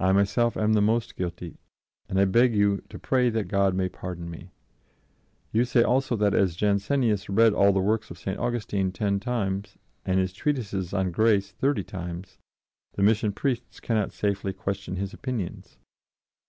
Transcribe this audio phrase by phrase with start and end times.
[0.00, 1.60] I myself am the most guilty,
[2.08, 4.50] and I beg you to pray that God may pardon me....
[5.52, 8.36] You say also that as Jansenius read all the works of St.
[8.36, 12.36] Augustine ten times, and his treatises on grace thirty times,
[12.94, 15.76] the Mission Priests cannot safely question his opinions.